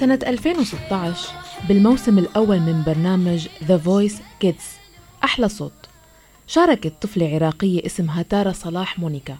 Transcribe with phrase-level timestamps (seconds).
[0.00, 1.28] سنة 2016
[1.68, 4.62] بالموسم الأول من برنامج The Voice Kids.
[5.24, 5.72] أحلى صوت.
[6.46, 9.36] شاركت طفلة عراقية اسمها تارا صلاح مونيكا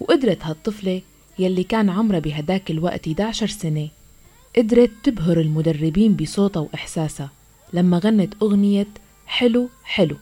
[0.00, 1.02] وقدرت هالطفلة
[1.38, 3.88] يلي كان عمرها بهداك الوقت 11 سنة
[4.56, 7.30] قدرت تبهر المدربين بصوتها وإحساسها
[7.72, 8.88] لما غنت أغنية
[9.26, 10.16] حلو حلو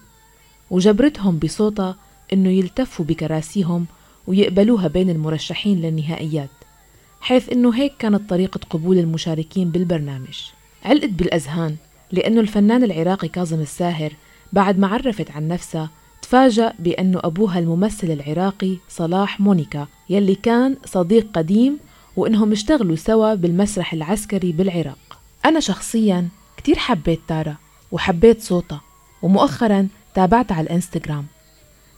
[0.70, 1.96] وجبرتهم بصوتها
[2.32, 3.86] إنه يلتفوا بكراسيهم
[4.26, 6.50] ويقبلوها بين المرشحين للنهائيات.
[7.26, 10.40] حيث إنه هيك كانت طريقة قبول المشاركين بالبرنامج.
[10.84, 11.76] علقت بالأذهان
[12.12, 14.12] لأنه الفنان العراقي كاظم الساهر
[14.52, 15.90] بعد ما عرفت عن نفسها
[16.22, 21.78] تفاجأ بأنه أبوها الممثل العراقي صلاح مونيكا يلي كان صديق قديم
[22.16, 25.18] وإنهم اشتغلوا سوا بالمسرح العسكري بالعراق.
[25.44, 27.56] أنا شخصيا كتير حبيت تارا
[27.92, 28.80] وحبيت صوتها
[29.22, 31.26] ومؤخرا تابعتها على الإنستغرام.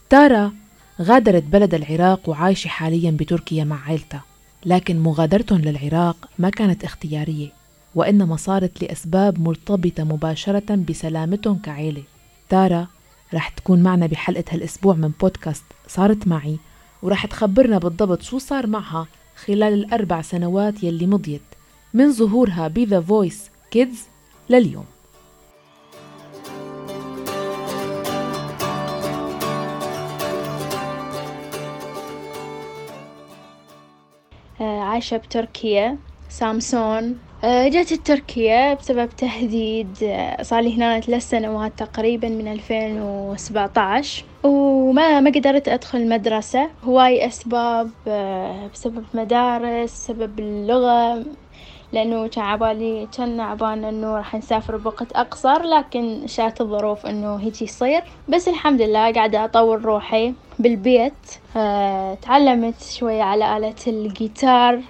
[0.09, 0.53] تارا
[1.01, 4.28] غادرت بلد العراق وعايشة حاليا بتركيا مع عيلتها.
[4.65, 7.47] لكن مغادرتهم للعراق ما كانت اختيارية
[7.95, 12.03] وإنما صارت لأسباب مرتبطة مباشرة بسلامتهم كعيلة.
[12.49, 12.87] تارا
[13.33, 16.57] رح تكون معنا بحلقة هالأسبوع من بودكاست صارت معي
[17.03, 19.07] ورح تخبرنا بالضبط شو صار معها
[19.45, 21.41] خلال الأربع سنوات يلي مضيت
[21.93, 23.99] من ظهورها بذا فويس كيدز
[24.49, 24.85] لليوم.
[34.99, 35.97] آه، عايشة بتركيا
[36.29, 37.17] سامسون.
[37.43, 45.19] آه، جيت تركيا بسبب تهديد آه، صار لي هنا ثلاث سنوات تقريبا من 2017 وما
[45.19, 46.69] ما قدرت أدخل مدرسة.
[46.83, 47.89] هواي أسباب
[48.73, 51.25] بسبب مدارس سبب اللغة.
[51.93, 57.65] لأنه كان عبالي كان عبالنا إنه راح نسافر بوقت أقصر لكن شاءت الظروف إنه هيجي
[57.65, 58.01] يصير.
[58.27, 61.13] بس الحمد لله قاعدة أطور روحي بالبيت.
[61.57, 64.81] أه تعلمت شوية على آلة الجيتار.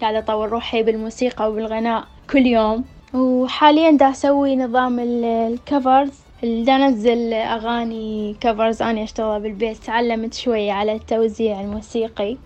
[0.00, 2.84] قاعدة أطور روحي بالموسيقى وبالغناء كل يوم.
[3.14, 9.76] وحاليا دا أسوي نظام الكفرز دا أنزل أغاني كفرز أنا أشتغلها بالبيت.
[9.76, 12.36] تعلمت شوية على التوزيع الموسيقي.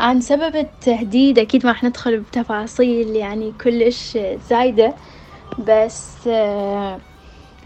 [0.00, 4.96] عن سبب التهديد أكيد ما راح ندخل بتفاصيل يعني كلش زايدة
[5.58, 7.02] بس آه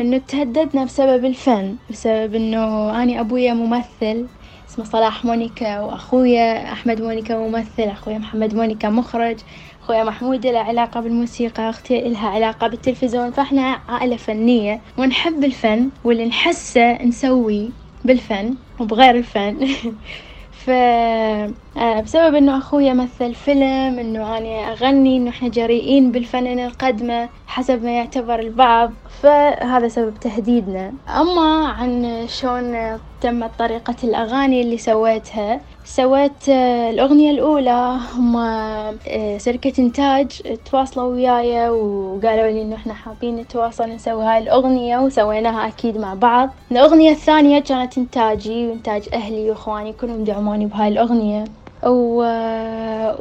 [0.01, 4.31] إنه تهددنا بسبب الفن بسبب إنه أنا أبويا ممثل
[4.71, 9.41] اسمه صلاح مونيكا وأخويا أحمد مونيكا ممثل أخويا محمد مونيكا مخرج
[9.83, 16.27] أخويا محمود له علاقة بالموسيقى أختي لها علاقة بالتلفزيون فإحنا عائلة فنية ونحب الفن واللي
[16.27, 17.71] نحسه نسويه
[18.05, 19.69] بالفن وبغير الفن.
[20.65, 27.29] ف آه، بسبب إنه أخويا مثل فيلم إنه أنا أغني إنه إحنا جريئين بالفنان القدمة
[27.47, 28.93] حسب ما يعتبر البعض
[29.23, 30.93] فهذا سبب تهديدنا.
[31.09, 37.99] أما عن شلون تمت طريقة الأغاني اللي سويتها سويت آه، الأغنية الأولى.
[38.15, 40.29] هم آه، شركة إنتاج
[40.71, 46.51] تواصلوا وياي وقالوا لي إنه إحنا حابين نتواصل نسوي هاي الأغنية وسويناها أكيد مع بعض.
[46.73, 51.45] الأغنية الثانية كانت إنتاجي وإنتاج أهلي وإخواني كلهم دعموني بهاي الأغنية.
[51.87, 52.23] و...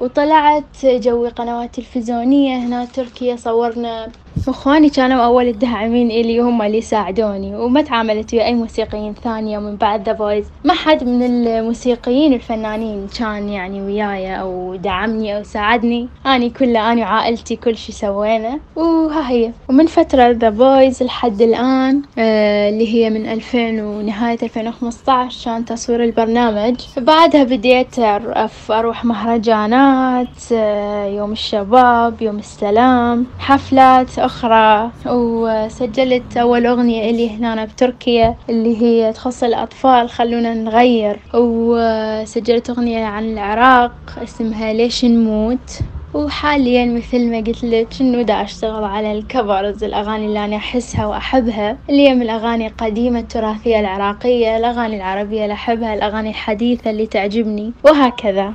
[0.04, 4.12] وطلعت جوي قنوات تلفزيونية هنا تركيا صورنا
[4.48, 7.56] أخواني كانوا أول الداعمين إلي وهم اللي ساعدوني.
[7.56, 13.08] وما تعاملت ويا أي موسيقيين ثانية ومن بعد The Voice ما حد من الموسيقيين الفنانين
[13.20, 16.08] كان يعني وياي أو دعمني أو ساعدني.
[16.26, 18.60] أني كله أني وعائلتي كل شي سوينا.
[18.76, 19.52] وها هي.
[19.70, 26.04] ومن فترة The Voice لحد الآن آه اللي هي من 2000 ونهاية 2015 كان تصوير
[26.04, 26.76] البرنامج.
[26.98, 27.96] بعدها بديت
[28.70, 34.92] أروح مهرجانات آه يوم الشباب يوم السلام حفلات أخرى.
[35.08, 41.20] وسجلت أول أغنية إلي هنا بتركيا اللي هي تخص الأطفال خلونا نغير.
[41.34, 45.80] وسجلت أغنية عن العراق اسمها ليش نموت؟
[46.14, 51.78] وحاليا مثل ما قلت لك إنه دا أشتغل على الكفرز الأغاني اللي أنا أحسها وأحبها.
[51.90, 57.74] اللي هي من الأغاني القديمة التراثية العراقية الأغاني العربية اللي أحبها الأغاني الحديثة اللي تعجبني
[57.84, 58.54] وهكذا.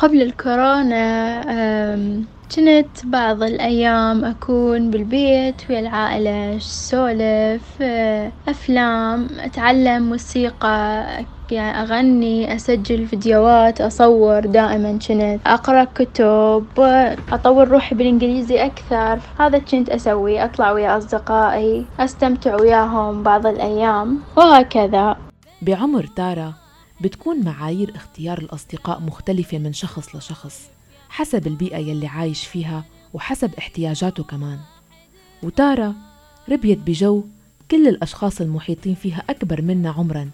[0.00, 1.40] قبل الكورونا
[2.56, 11.06] كنت بعض الأيام أكون بالبيت ويا العائلة سولف آه، أفلام أتعلم موسيقى
[11.50, 15.40] يعني أغني أسجل فيديوهات أصور دائما كنت.
[15.46, 16.64] أقرأ كتب
[17.32, 19.18] أطور روحي بالإنجليزي أكثر.
[19.38, 25.16] هذا كنت أسوي أطلع ويا أصدقائي أستمتع وياهم بعض الأيام وهكذا.
[25.62, 26.59] بعمر تارا
[27.00, 30.70] بتكون معايير اختيار الأصدقاء مختلفة من شخص لشخص
[31.08, 34.58] حسب البيئة يلي عايش فيها وحسب احتياجاته كمان.
[35.42, 35.94] وتارا
[36.48, 37.24] ربيت بجو
[37.70, 40.30] كل الأشخاص المحيطين فيها أكبر منا عمرا.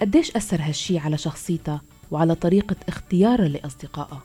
[0.00, 4.22] قديش أثر هالشي على شخصيتها وعلى طريقة اختيارها لأصدقائها؟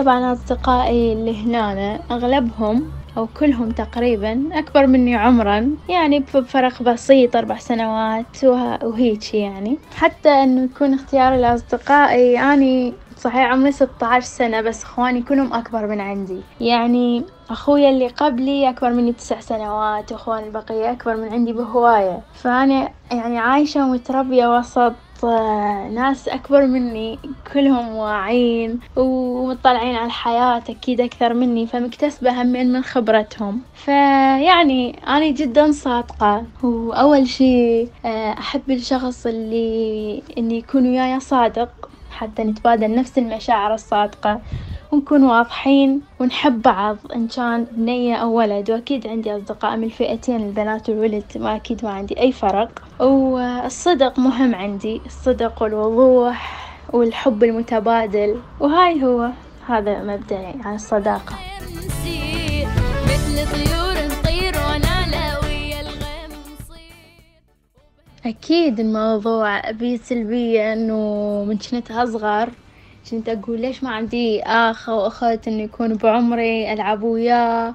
[0.00, 2.82] طبعا أصدقائي اللي هنا أغلبهم
[3.16, 9.78] أو كلهم تقريبا أكبر مني عمرا يعني بفرق بسيط أربع سنوات وهيك يعني.
[9.96, 15.86] حتى إنه يكون اختياري لأصدقائي أني صحيح عمري ستة عشر سنة بس إخواني كلهم أكبر
[15.86, 16.40] من عندي.
[16.60, 22.20] يعني أخويا اللي قبلي أكبر مني تسع سنوات وأخواني البقية أكبر من عندي بهواية.
[22.32, 24.92] فأنا يعني عايشة ومتربية وسط
[25.94, 27.18] ناس أكبر مني
[27.52, 33.60] كلهم واعين ومطلعين على الحياة أكيد أكثر مني فمكتسبة همين من خبرتهم.
[33.74, 36.44] فيعني أنا جدا صادقة.
[36.62, 44.40] وأول شي آه، أحب الشخص اللي إني يكون وياي صادق حتى نتبادل نفس المشاعر الصادقة.
[44.92, 48.70] ونكون واضحين ونحب بعض إن كان بنية أو ولد.
[48.70, 52.82] وأكيد عندي أصدقاء من الفئتين البنات والولد ما أكيد ما عندي أي فرق.
[53.00, 58.40] والصدق مهم عندي الصدق والوضوح والحب المتبادل.
[58.60, 59.30] وهاي هو
[59.66, 61.34] هذا مبدأي عن الصداقة.
[68.26, 72.50] أكيد الموضوع بيه سلبية إنه من كنت أصغر
[73.10, 77.74] كنت أقول ليش ما عندي أخ أو أخت إنه يكون بعمري ألعب وياه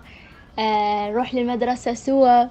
[0.60, 2.44] آه، نروح للمدرسة سوا.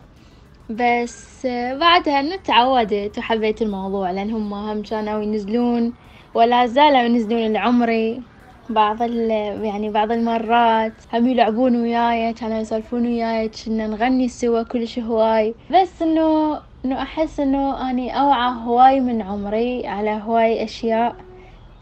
[0.68, 1.46] بس
[1.80, 5.94] بعدها إنه تعودت وحبيت الموضوع لأن هم هم كانوا ينزلون
[6.34, 8.22] ولا زالوا ينزلون لعمري.
[8.68, 9.30] بعض ال
[9.64, 15.54] يعني بعض المرات هم يلعبون وياي كانوا يسولفون وياي كنا نغني سوا كلش هواي.
[15.70, 21.16] بس إنه إنه أحس إنه أني أوعى هواي من عمري على هواي أشياء.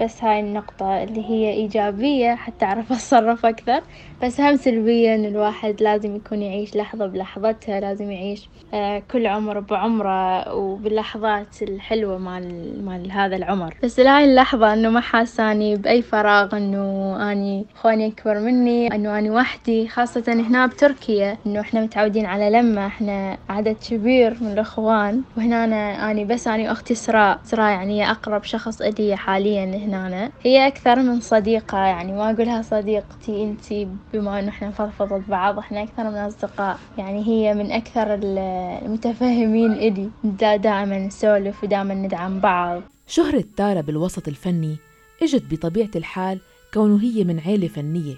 [0.00, 3.80] بس هاي النقطة اللي هي إيجابية حتى أعرف أتصرف أكثر.
[4.22, 9.60] بس هم سلبية إن الواحد لازم يكون يعيش لحظة بلحظتها لازم يعيش آه، كل عمر
[9.60, 13.74] بعمره وباللحظات الحلوة مال مال هذا العمر.
[13.82, 19.30] بس لهاي اللحظة إنه ما حاساني بأي فراغ إنه أني إخواني أكبر مني إنه أني
[19.30, 19.88] وحدي.
[19.88, 25.24] خاصة هنا بتركيا إنه إحنا متعودين على لمة إحنا عدد كبير من الإخوان.
[25.36, 29.64] وهنا أنا أني بس أني وأختي سراء سراء يعني أقرب شخص إلي حاليا.
[29.82, 30.32] هنا.
[30.43, 35.82] هي أكثر من صديقة يعني ما أقولها صديقتي أنتي بما إنه إحنا نفضفض بعض إحنا
[35.82, 36.79] أكثر من أصدقاء.
[36.99, 40.11] يعني هي من أكثر المتفهمين إلي.
[40.25, 42.82] دائما نسولف ودائما ندعم بعض.
[43.06, 44.76] شهرة تارا بالوسط الفني
[45.23, 46.40] إجت بطبيعة الحال
[46.75, 48.14] كونه هي من عيلة فنية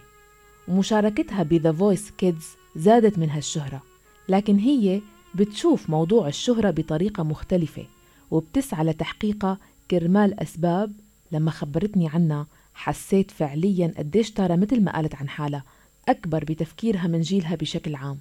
[0.69, 2.47] ومشاركتها بذا فويس كيدز
[2.77, 3.83] زادت من هالشهرة.
[4.29, 5.01] لكن هي
[5.35, 7.85] بتشوف موضوع الشهرة بطريقة مختلفة
[8.31, 9.59] وبتسعى لتحقيقها
[9.91, 10.93] كرمال أسباب
[11.35, 15.63] لما خبرتني عنها حسيت فعليا قديش تارا مثل ما قالت عن حالها
[16.09, 18.19] أكبر بتفكيرها من جيلها بشكل عام.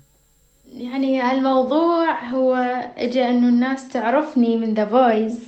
[0.78, 2.56] يعني الموضوع هو
[2.98, 5.40] إجا إنه الناس تعرفني من The Voice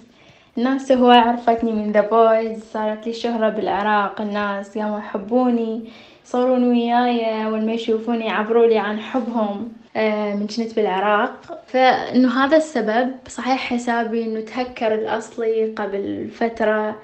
[0.58, 5.90] الناس هو عرفتني من The Voice صارت لي شهرة بالعراق الناس قاموا يحبوني
[6.26, 11.64] يصورون وياي ولما يشوفوني يعبروا لي عن حبهم آه، من كنت بالعراق.
[11.68, 16.96] فإنه هذا السبب صحيح حسابي إنه تهكر الأصلي قبل فترة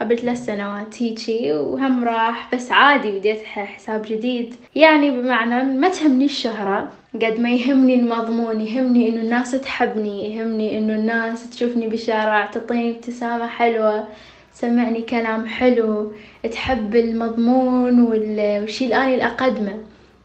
[0.00, 4.54] قبل ثلاث سنوات هيجي وهم راح بس عادي بديت حساب جديد.
[4.74, 10.94] يعني بمعنى ما تهمني الشهرة قد ما يهمني المضمون يهمني إنه الناس تحبني يهمني إنه
[10.94, 14.08] الناس تشوفني بالشارع تعطيني ابتسامة حلوة
[14.54, 16.12] تسمعني كلام حلو
[16.52, 19.78] تحب المضمون والشي اللي أنا أقدمه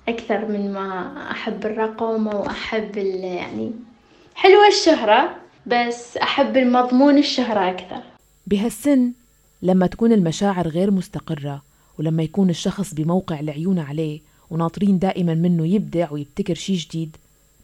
[0.08, 3.72] أكثر من ما أحب الرقم وأحب يعني
[4.36, 5.36] حلوة الشهرة
[5.66, 8.02] بس أحب المضمون الشهرة أكثر.
[8.48, 9.12] بهالسن
[9.62, 11.64] لما تكون المشاعر غير مستقرة
[12.00, 17.18] ولما يكون الشخص بموقع العيون عليه وناطرين دائما منه يبدع ويبتكر شي جديد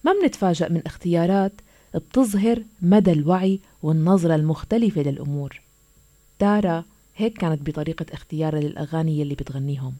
[0.03, 1.51] ما منتفاجأ من اختيارات
[1.95, 5.61] بتظهر مدى الوعي والنظرة المختلفة للأمور.
[6.39, 6.83] تارا
[7.15, 9.93] هيك كانت بطريقة اختيارها للأغاني اللي بتغنيهم.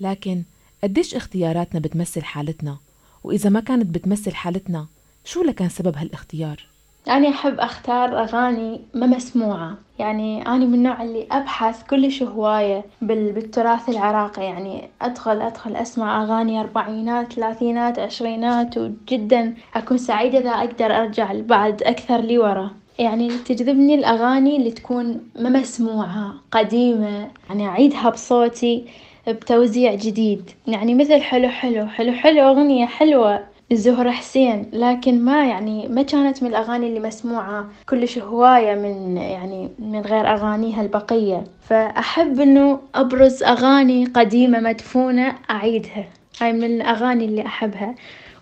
[0.00, 0.42] لكن
[0.82, 2.78] قديش اختياراتنا بتمثل حالتنا؟
[3.24, 4.86] وإذا ما كانت بتمثل حالتنا
[5.24, 6.67] شو لكان سبب هالاختيار؟
[7.10, 9.74] أنا أحب أختار أغاني ما مسموعة.
[9.98, 14.44] يعني أنا من النوع اللي أبحث كلش هواية بالتراث العراقي.
[14.44, 21.82] يعني أدخل أدخل أسمع أغاني أربعينات ثلاثينات عشرينات وجدا أكون سعيدة إذا أقدر أرجع بعد
[21.82, 22.70] أكثر لي ورا.
[22.98, 27.28] يعني تجذبني الأغاني اللي تكون ما مسموعة قديمة.
[27.48, 28.84] يعني أعيدها بصوتي
[29.28, 30.50] بتوزيع جديد.
[30.66, 33.44] يعني مثل حلو حلو حلو حلو أغنية حلوة.
[33.72, 39.68] الزهرة حسين لكن ما يعني ما كانت من الأغاني اللي مسموعة كلش هواية من يعني
[39.78, 41.44] من غير أغانيها البقية.
[41.62, 46.04] فأحب إنه أبرز أغاني قديمة مدفونة أعيدها.
[46.40, 47.94] هاي من الأغاني اللي أحبها.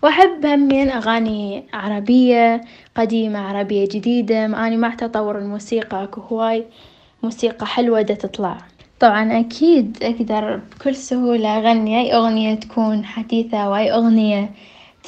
[0.03, 2.61] وأحب همين أغاني عربية
[2.95, 6.65] قديمة عربية جديدة أني مع تطور الموسيقى أكو هواي
[7.23, 8.57] موسيقى حلوة دا تطلع.
[8.99, 14.49] طبعًا أكيد أقدر بكل سهولة أغني أي أغنية تكون حديثة وأي أغنية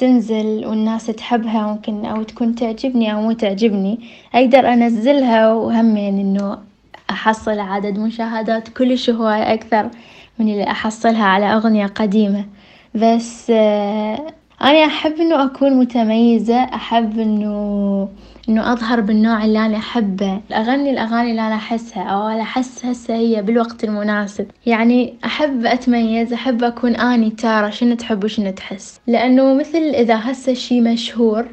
[0.00, 4.00] تنزل والناس تحبها ممكن أو تكون تعجبني أو مو تعجبني
[4.34, 6.58] أقدر أنزلها وهمين إنه
[7.10, 9.90] أحصل عدد مشاهدات كلش هواي أكثر
[10.38, 12.44] من اللي أحصلها على أغنية قديمة،
[12.94, 13.52] بس
[14.62, 18.08] أنا أحب إنه أكون متميزة أحب إنه
[18.48, 23.14] إنه أظهر بالنوع اللي أنا أحبه، أغني الأغاني اللي أنا أحسها أو أنا أحس هسه
[23.14, 29.54] هي بالوقت المناسب، يعني أحب أتميز أحب أكون أني تارة شنو تحب وشنو تحس، لأنه
[29.54, 31.46] مثل إذا هسه شي مشهور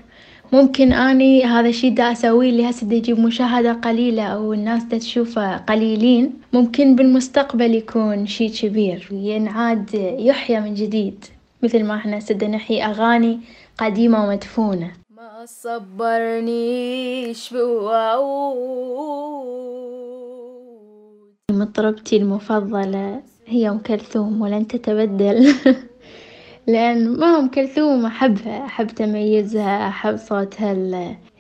[0.54, 5.58] ممكن أني هذا الشي دا أسويه اللي هسه يجيب مشاهدة قليلة أو الناس دا تشوفه
[5.58, 6.34] قليلين.
[6.54, 11.26] ممكن بالمستقبل يكون شي كبير ينعاد يحيا من جديد.
[11.68, 13.40] مثل ما إحنا دا نحيي أغاني
[13.78, 14.92] قديمة ومدفونة.
[15.10, 19.48] ما صبرنيش بوعود
[21.52, 25.54] مطربتي المفضلة هي أم كلثوم ولن تتبدل
[26.68, 30.74] لأن ما أم كلثوم أحبها أحب تميزها أحب صوتها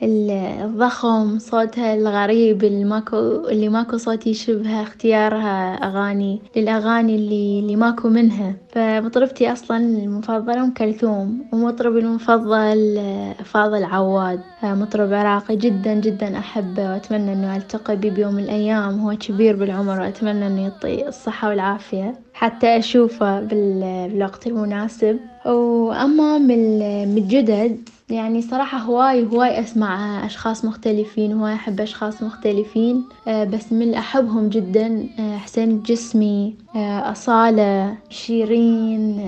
[0.04, 3.18] الضخم صوتها الغريب اللي ماكو
[3.50, 8.56] اللي ماكو صوت يشبهه اختيارها أغاني للأغاني اللي اللي ماكو منها.
[8.70, 13.02] فمطربتي أصلا المفضلة أم كلثوم ومطربي المفضل
[13.46, 14.40] فاضل عواد.
[14.64, 19.00] مطرب عراقي جدا جدا أحبه وأتمنى إنه ألتقي بيه بيوم من الأيام.
[19.00, 22.16] هو كبير بالعمر وأتمنى إنه يعطيه الصحة والعافية.
[22.34, 25.20] حتى أشوفه بالوقت المناسب.
[25.46, 26.82] وأما من
[27.18, 33.98] الجدد يعني صراحة هواي هواي أسمع أشخاص مختلفين هواي أحب أشخاص مختلفين بس من اللي
[33.98, 35.10] أحبهم جدا
[35.44, 39.20] حسين الجسمي أصالة شيرين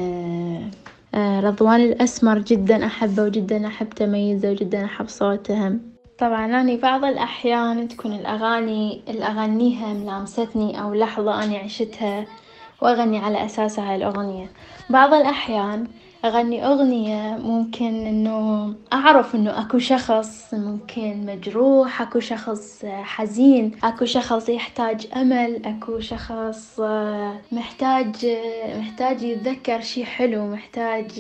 [1.16, 5.78] رضوان الأسمر جدا أحبه وجدا أحب تميزه وجدا أحب صوته.
[6.20, 12.26] طبعًا أني بعض الأحيان تكون الأغاني اللي أغنيها ملامستني أو لحظة أني عشتها
[12.82, 14.46] وأغني على أساسها الأغنية،
[14.90, 15.88] بعض الأحيان
[16.26, 24.50] أغني أغنية ممكن إنه أعرف إنه أكو شخص ممكن مجروح أكو شخص حزين أكو شخص
[24.50, 26.80] يحتاج أمل أكو شخص
[27.52, 28.28] محتاج
[28.80, 31.20] محتاج يتذكر شي حلو محتاج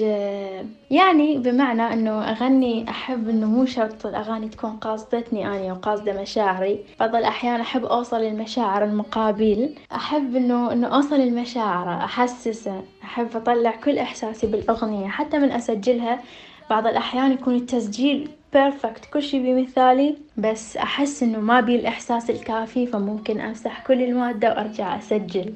[0.92, 7.16] يعني بمعنى إنه أغني أحب إنه مو شرط الأغاني تكون قاصدتني أني وقاصدة مشاعري بعض
[7.16, 12.84] الأحيان أحب أوصل لمشاعر المقابل أحب إنه إنه أوصل لمشاعره أحسسه.
[13.04, 16.24] أحب أطلع كل إحساسي بالأغنية حتى من أسجلها
[16.70, 22.88] بعض الأحيان يكون التسجيل perfect كل شي بمثالي بس أحس إنه ما بي الإحساس الكافي
[22.88, 25.54] فممكن أمسح كل المادة وأرجع أسجل،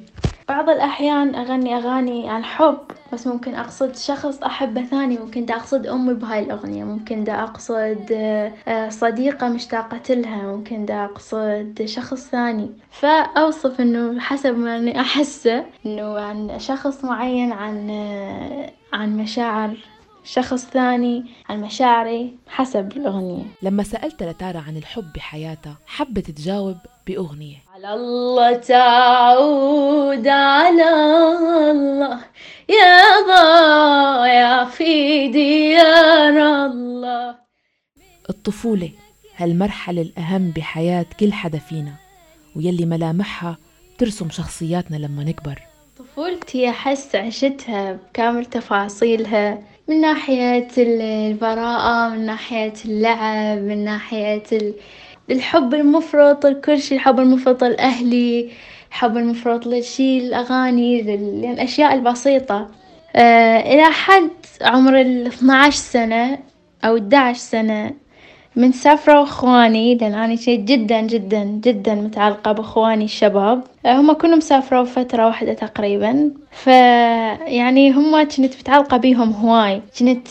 [0.48, 2.78] بعض الأحيان أغني أغاني عن حب
[3.12, 5.18] بس ممكن أقصد شخص أحبه ثاني.
[5.18, 6.84] ممكن دا أقصد أمي بهاي الأغنية.
[6.84, 8.18] ممكن دا أقصد
[8.88, 10.42] صديقة مشتاقة لها.
[10.42, 17.52] ممكن دا أقصد شخص ثاني، فأوصف إنه حسب ما إني أحسه إنه عن شخص معين
[17.52, 17.90] عن
[18.92, 19.76] عن مشاعر
[20.24, 23.44] شخص ثاني عن مشاعري حسب الأغنية.
[23.62, 27.56] لما سألت لتارا عن الحب بحياتها حبت تجاوب بأغنية.
[27.84, 30.90] على الله تعود على
[31.70, 32.20] الله.
[32.68, 37.34] يا ضايع في ديار الله
[38.30, 38.90] الطفولة
[39.36, 41.92] هالمرحلة الأهم بحياة كل حدا فينا
[42.56, 43.56] ويلي ملامحها
[43.98, 45.62] ترسم شخصياتنا لما نكبر.
[45.98, 54.42] طفولتي أحس عشتها بكامل تفاصيلها من ناحية البراءة من ناحية اللعب من ناحية
[55.30, 58.50] الحب المفرط لكل شي الحب المفرط لأهلي
[58.88, 62.68] الحب المفرط للشي الأغاني للأشياء البسيطة.
[63.16, 64.30] إلى حد
[64.62, 66.38] عمر الاثنى عشر سنة
[66.84, 67.94] أو احد عشر سنة.
[68.56, 73.62] من سافروا إخواني لأن أني كنت جدا جدا جدا متعلقة بإخواني الشباب.
[73.86, 76.30] هما كلهم سافروا فترة واحدة تقريبا.
[76.50, 79.82] فيعني هما كنت متعلقة بيهم هواي.
[79.98, 80.28] كنت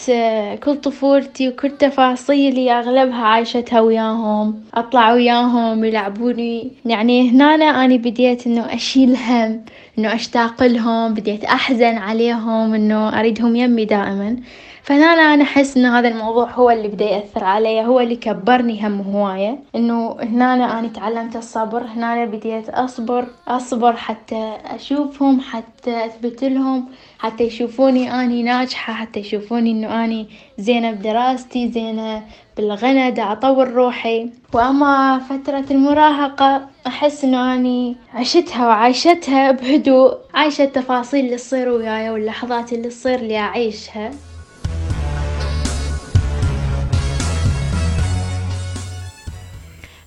[0.64, 6.72] كل طفولتي وكل تفاصيلي أغلبها عايشتها وياهم أطلع وياهم يلعبوني.
[6.86, 7.46] يعني هنا
[7.86, 9.62] أني بديت إنه أشيل هم
[9.98, 14.36] إنه أشتاق لهم بديت أحزن عليهم إنه أريدهم يمي دائما.
[14.84, 19.02] فهنا أنا أحس إن هذا الموضوع هو اللي بدأ يأثر علي هو اللي كبرني هم
[19.02, 19.60] هواية.
[19.76, 26.86] إنه هنا أنا تعلمت الصبر هنا بديت أصبر أصبر حتى أشوفهم حتى أثبت لهم
[27.20, 32.22] حتى يشوفوني أني ناجحة حتى يشوفوني إنه أني زينة بدراستي زينة
[32.58, 34.30] بالغنى دا أطور روحي.
[34.54, 42.74] وأما فترة المراهقة أحس إنه أني عشتها وعايشتها بهدوء عايشة التفاصيل اللي تصير وياي واللحظات
[42.74, 44.12] اللي تصير لي أعيشها.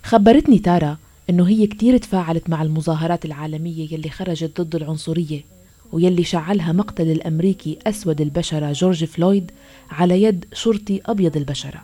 [0.06, 0.96] خبرتني تارا
[1.30, 5.40] إنه هي كتير تفاعلت مع المظاهرات العالمية يلي خرجت ضد العنصرية
[5.92, 9.50] ويلي شعلها مقتل الأمريكي أسود البشرة جورج فلويد
[9.90, 11.80] على يد شرطي أبيض البشرة.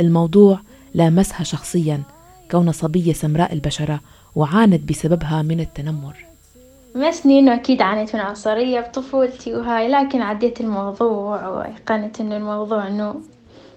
[0.00, 0.60] الموضوع
[0.94, 2.02] لامسها شخصيا
[2.50, 4.00] كون صبية سمراء البشرة
[4.34, 6.16] وعانت بسببها من التنمر.
[6.94, 13.14] ما سنين أكيد عانيت من عنصرية بطفولتي وهاي لكن عديت الموضوع وأيقنت إنه الموضوع إنه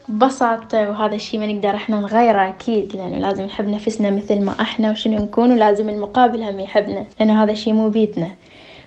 [0.08, 4.92] ببساطة وهذا الشي ما نقدر إحنا نغيره أكيد لأنه لازم نحب نفسنا مثل ما إحنا
[4.92, 8.32] وشنو نكون ولازم المقابل هم يحبنا لأنه هذا الشي مو بيدنا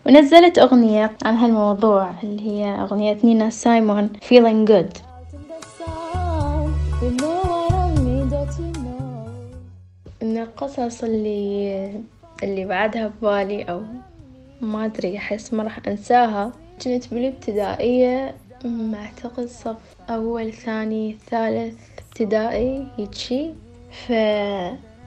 [0.06, 4.98] ونزلت أغنية عن هالموضوع اللي هي أغنية نينا سايمون Feeling Good.
[10.22, 11.92] من القصص اللي
[12.42, 13.82] اللي بعدها ببالي أو
[14.60, 16.52] ما أدري أحس ما راح أنساها.
[16.84, 18.34] كنت بالابتدائية
[18.66, 19.76] أعتقد صف
[20.10, 23.54] أول ثاني ثالث ابتدائي هيجي.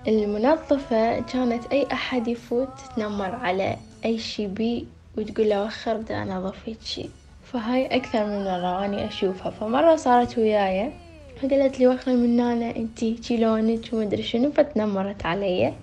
[0.06, 6.56] فالمنظفة كانت أي أحد يفوت تتنمر على أي شي بي وتقول له وخر دا أنظف
[6.66, 7.10] هيجي.
[7.44, 9.52] فهاي أكثر من مرة وأني أشوفها.
[9.52, 10.92] فمرة صارت وياي.
[11.42, 14.52] فقالت لي وخر من هنا أنتي هيجي لونك ومدري شنو.
[14.52, 15.74] فتنمرت علي.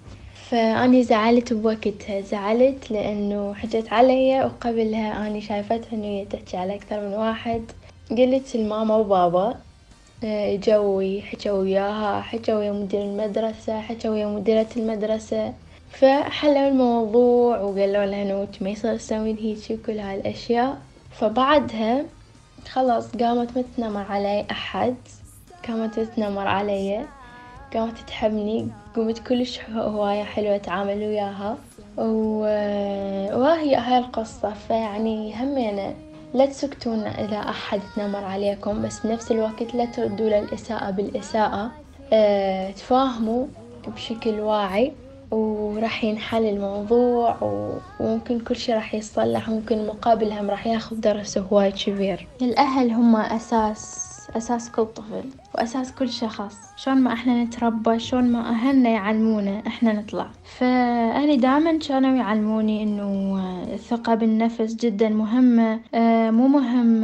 [0.50, 2.20] فأني زعلت بوقتها.
[2.20, 7.62] زعلت لأنه حجت علي وقبلها أني شايفتها إنه هي تحكي على أكثر من واحد.
[8.10, 9.54] قلت لماما وبابا
[10.24, 15.54] آه، جوي حكوا وياها حكوا ويا مدير المدرسة حكوا ويا مديرة المدرسة.
[15.90, 20.78] فحلوا الموضوع وقالوا لها إنه ما يصير تسوين هيجي وكل هاي الاشياء
[21.12, 22.04] فبعدها
[22.72, 24.96] خلاص قامت ما علي أحد
[25.68, 27.04] قامت تتنمر علي.
[27.74, 31.56] قامت تحبني قمت كلش هواية حلوة أتعامل وياها.
[33.36, 34.52] وهي هاي القصة.
[34.68, 35.94] فيعني همينة
[36.34, 41.70] لا تسكتون إذا أحد تنمر عليكم بس بنفس الوقت لا تردوا للإساءة بالإساءة.
[42.12, 43.46] أه تفاهموا
[43.86, 44.92] بشكل واعي
[45.30, 47.36] وراح ينحل الموضوع
[48.00, 52.26] وممكن كل شي راح يصلح ممكن المقابل هم راح ياخذ درس هواي كبير.
[52.42, 55.24] الأهل هم أساس أساس كل طفل.
[55.54, 60.26] وأساس كل شخص شلون ما إحنا نتربى شلون ما أهلنا يعلمونا إحنا نطلع.
[60.58, 63.40] فأهلي دائما كانوا يعلموني إنه
[63.74, 65.80] الثقة بالنفس جدا مهمة.
[65.94, 67.00] آه، مو مهم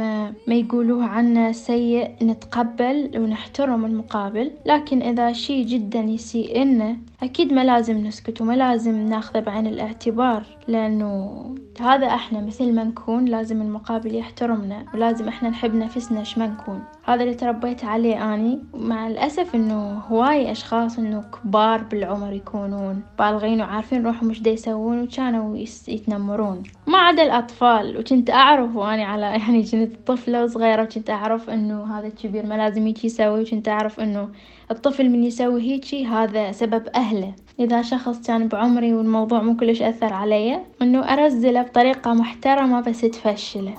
[0.47, 4.51] ما يقولوه عنا سيء نتقبل ونحترم المقابل.
[4.65, 10.43] لكن إذا شي جدا يسيء لنا أكيد ما لازم نسكت وما لازم ناخذه بعين الاعتبار.
[10.67, 11.43] لأنه
[11.81, 16.83] هذا إحنا مثل ما نكون لازم المقابل يحترمنا ولازم إحنا نحب نفسنا إيش ما نكون.
[17.05, 23.61] هذا اللي تربيت عليه اني مع الأسف إنه هواي أشخاص إنه كبار بالعمر يكونون بالغين
[23.61, 26.63] وعارفين روحهم إيش يسوون وكانوا يتنمرون.
[26.87, 32.07] ما عدا الأطفال وكنت أعرف واني على يعني كنت طفلة صغيرة وكنت أعرف إنه هذا
[32.07, 34.29] الكبير ما لازم هيك يسوي وكنت أعرف إنه
[34.71, 37.33] الطفل من يسوي هيجي هذا سبب أهله.
[37.59, 43.73] إذا شخص كان بعمري والموضوع مو كلش أثر علي إنه أرزله بطريقة محترمة بس تفشله.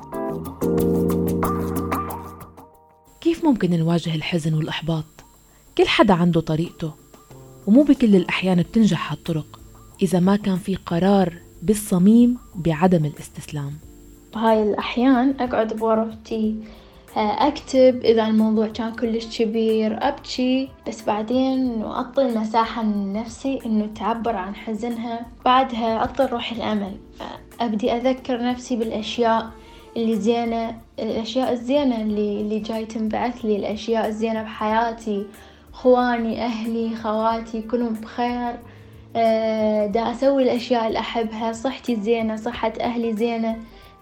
[3.38, 5.05] كيف ممكن نواجه الحزن والإحباط؟
[5.79, 6.92] كل حدا عنده طريقته
[7.66, 9.61] ومو بكل الأحيان بتنجح هالطرق
[10.03, 13.72] إذا ما كان في قرار بالصميم بعدم الاستسلام.
[14.35, 16.55] بهاي الأحيان أقعد بغرفتي
[17.16, 24.55] أكتب إذا الموضوع كان كلش كبير أبكي بس بعدين أعطي المساحة لنفسي إنه تعبر عن
[24.55, 26.96] حزنها بعدها أعطي روحي الأمل.
[27.61, 29.51] أبدي أذكر نفسي بالأشياء.
[29.98, 35.26] اللي زينة الأشياء الزينة اللي اللي جاي تنبعث لي الأشياء الزينة بحياتي
[35.72, 38.54] خواني أهلي خواتي كلهم بخير.
[39.16, 43.56] أه دا أسوي الأشياء اللي أحبها صحتي زينة صحة أهلي زينة.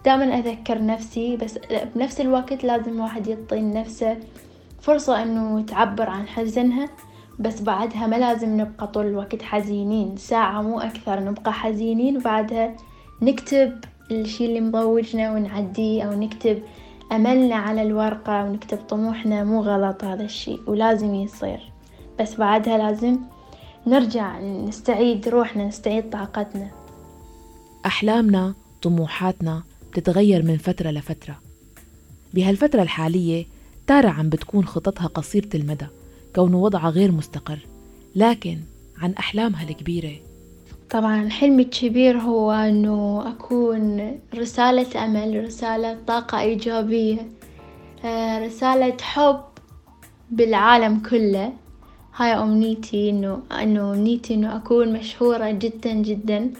[0.05, 1.59] دائما أذكر نفسي بس
[1.95, 4.17] بنفس الوقت لازم الواحد يعطي لنفسه
[4.81, 6.89] فرصة إنه تعبر عن حزنها.
[7.39, 12.17] بس بعدها ما لازم نبقى طول الوقت حزينين ساعة مو أكثر نبقى حزينين.
[12.17, 12.75] وبعدها
[13.21, 13.79] نكتب
[14.11, 16.63] الشي اللي مضوجنا ونعديه أو نكتب
[17.11, 21.71] أملنا على الورقة ونكتب طموحنا مو غلط هذا الشي ولازم يصير.
[22.19, 23.17] بس بعدها لازم
[23.87, 26.69] نرجع نستعيد روحنا نستعيد طاقتنا.
[27.85, 31.39] أحلامنا طموحاتنا بتتغير من فترة لفترة.
[32.33, 33.45] بهالفترة الحالية
[33.87, 35.87] تارا عم بتكون خططها قصيرة المدى
[36.35, 37.59] كونه وضعها غير مستقر.
[38.15, 38.59] لكن
[38.97, 40.13] عن أحلامها الكبيرة
[40.89, 47.27] طبعا حلمي الكبير هو إنه أكون رسالة أمل رسالة طاقة إيجابية
[48.05, 49.41] آه، رسالة حب
[50.31, 51.53] بالعالم كله.
[52.15, 56.51] هاي أمنيتي إنه إنه أمنيتي إنه أكون مشهورة جدا جدا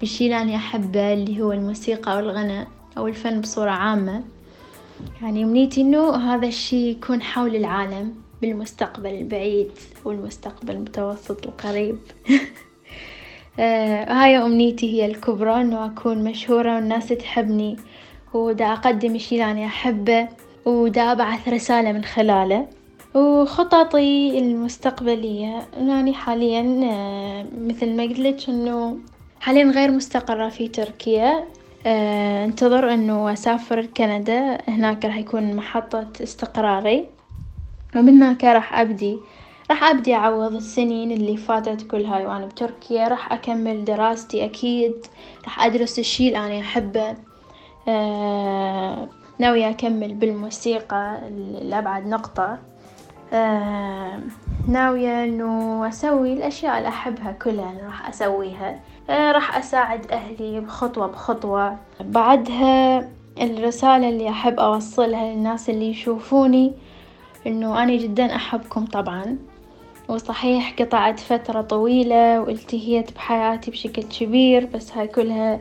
[0.00, 2.66] بالشي اللي أحبه اللي هو الموسيقى والغناء
[2.98, 4.22] أو الفن بصورة عامة.
[5.22, 9.70] يعني أمنيتي إنه هذا الشي يكون حول العالم بالمستقبل البعيد
[10.04, 11.98] والمستقبل المتوسط القريب.
[13.58, 17.76] هاي أمنيتي هي الكبرى إنه أكون مشهورة والناس تحبني
[18.34, 20.28] ودا أقدم الشي اللي أحبه
[20.64, 22.66] ودا أبعث رسالة من خلاله.
[23.14, 28.98] وخططي المستقبلية يعني حاليا آه مثل ما قلت إنه
[29.40, 31.44] حاليا غير مستقرة في تركيا.
[31.86, 37.04] آه انتظر إنه أسافر كندا هناك راح يكون محطة استقراري
[37.96, 39.18] ومن هناك راح أبدي.
[39.70, 42.26] راح أبدي أعوض السنين اللي فاتت كلها.
[42.28, 45.06] وأنا بتركيا راح أكمل دراستي أكيد.
[45.44, 47.14] راح أدرس الشي اللي أنا أحبه.
[47.88, 51.20] آه ناوية أكمل بالموسيقى
[51.62, 52.58] لأبعد نقطة.
[53.32, 54.20] آه
[54.68, 58.80] ناوية إنه أسوي الأشياء اللي أحبها كلها أنا راح أسويها.
[59.10, 61.76] آه راح أساعد أهلي بخطوة بخطوة.
[62.00, 63.08] بعدها
[63.40, 66.72] الرسالة اللي أحب أوصلها للناس اللي يشوفوني
[67.46, 69.38] إنه أنا جدا أحبكم طبعا.
[70.08, 75.60] وصحيح قطعت فترة طويلة والتهيت بحياتي بشكل كبير بس هاي كلها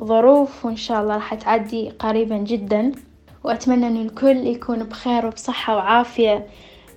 [0.00, 2.92] ظروف وإن شاء الله راح تعدي قريبا جدا.
[3.44, 6.46] وأتمنى إن الكل يكون بخير وبصحة وعافية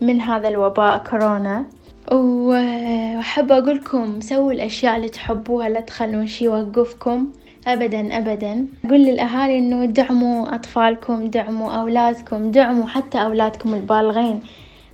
[0.02, 1.66] من هذا الوباء كورونا.
[2.12, 7.28] وأحب أقولكم سووا الأشياء اللي تحبوها لا تخلون شي يوقفكم.
[7.68, 8.68] أبدا أبدا.
[8.86, 14.42] أقول للأهالي إنه دعموا أطفالكم دعموا أولادكم دعموا حتى أولادكم البالغين.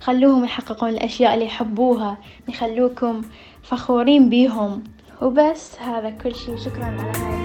[0.02, 2.18] خلوهم يحققون الأشياء اللي يحبوها
[2.50, 3.22] يخلوكم
[3.64, 4.84] فخورين بيهم.
[5.22, 6.58] وبس هذا كل شي.
[6.58, 7.42] شكرا على هاي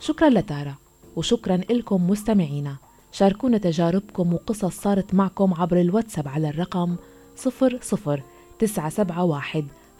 [0.00, 0.74] شكرا لتارا
[1.16, 2.76] وشكرا لكم مستمعينا.
[3.12, 6.96] شاركونا تجاربكم وقصص صارت معكم عبر الواتساب على الرقم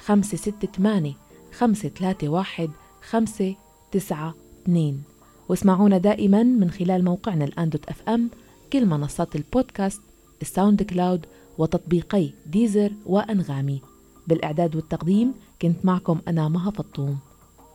[0.06, 1.14] 00 971
[1.52, 2.70] 568 531
[3.10, 5.02] 592
[5.48, 8.30] واسمعونا دائما من خلال موقعنا الآن dot FM
[8.72, 10.00] كل منصات البودكاست
[10.42, 11.26] ال SoundCloud
[11.58, 13.82] وتطبيقي Deezer وأنغامي.
[14.26, 17.18] بالإعداد والتقديم كنت معكم أنا مها فطوم.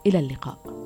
[0.07, 0.85] إلى اللقاء.